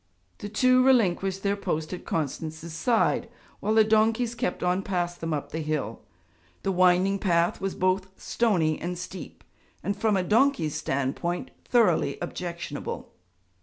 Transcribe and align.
The 0.39 0.49
two 0.49 0.83
relinquished 0.83 1.43
their 1.43 1.55
post 1.55 1.93
at 1.93 2.05
Constance's 2.07 2.73
side, 2.73 3.29
while 3.59 3.75
the 3.75 3.83
donkeys 3.83 4.33
kept 4.33 4.63
on 4.63 4.81
past 4.81 5.21
them 5.21 5.31
up 5.31 5.51
the 5.51 5.59
hill. 5.59 6.01
The 6.63 6.71
winding 6.71 7.19
path 7.19 7.61
was 7.61 7.75
both 7.75 8.07
stony 8.19 8.79
and 8.81 8.97
steep, 8.97 9.43
and, 9.83 9.95
from 9.95 10.17
a 10.17 10.23
donkey's 10.23 10.73
standpoint, 10.73 11.51
thoroughly 11.65 12.17
objectionable. 12.19 13.13